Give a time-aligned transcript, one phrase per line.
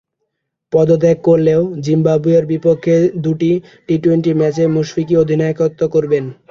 [0.73, 3.51] পদত্যাগ করলেও জিম্বাবুয়ের বিপক্ষে দুটি
[3.87, 6.23] টি টোয়েন্টি ম্যাচে মুশফিকই অধিনায়কত্ব করবেন।